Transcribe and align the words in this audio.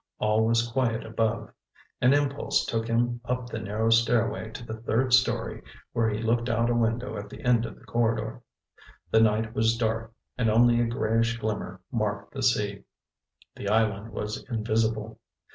All 0.17 0.47
was 0.47 0.67
quiet 0.67 1.05
above. 1.05 1.53
An 2.01 2.11
impulse 2.11 2.65
took 2.65 2.87
him 2.87 3.21
up 3.23 3.45
the 3.51 3.59
narrow 3.59 3.91
stairway 3.91 4.49
to 4.49 4.65
the 4.65 4.81
third 4.81 5.13
story, 5.13 5.61
where 5.93 6.09
he 6.09 6.23
looked 6.23 6.49
out 6.49 6.71
a 6.71 6.73
window 6.73 7.17
at 7.17 7.29
the 7.29 7.43
end 7.43 7.67
of 7.67 7.77
the 7.77 7.85
corridor. 7.85 8.41
The 9.11 9.21
night 9.21 9.53
was 9.53 9.77
dark 9.77 10.11
and 10.39 10.49
only 10.49 10.81
a 10.81 10.87
grayish 10.87 11.37
glimmer 11.37 11.81
marked 11.91 12.33
the 12.33 12.41
sea. 12.41 12.83
The 13.55 13.69
island 13.69 14.09
was 14.11 14.43
invisible. 14.49 15.19